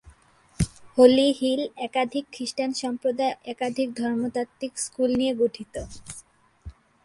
হলি 0.97 1.27
hill 1.39 1.61
একাধিক 1.87 2.25
খৃস্টান 2.31 2.71
সম্প্রদায় 2.73 3.33
একাধিক 3.45 3.87
ধর্মতাত্ত্বিক 3.95 4.73
স্কুল 4.77 5.09
নিয়ে 5.19 5.33
গঠিত। 5.41 5.73